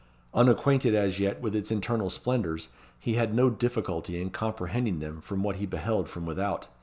Unacquainted 0.33 0.95
as 0.95 1.19
yet 1.19 1.41
with 1.41 1.55
its 1.55 1.69
internal 1.69 2.09
splendours, 2.09 2.69
he 2.99 3.13
had 3.13 3.35
no 3.35 3.51
difficulty 3.51 4.19
in 4.19 4.31
comprehending 4.31 4.97
them 4.97 5.21
from 5.21 5.43
what 5.43 5.57
he 5.57 5.65
beheld 5.67 6.09
from 6.09 6.25
without. 6.25 6.67